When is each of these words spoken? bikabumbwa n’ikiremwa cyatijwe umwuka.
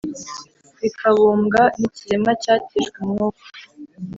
bikabumbwa 0.81 1.61
n’ikiremwa 1.79 2.31
cyatijwe 2.43 2.97
umwuka. 3.05 3.45